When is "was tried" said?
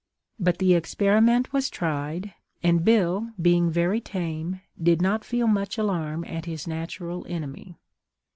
1.53-2.33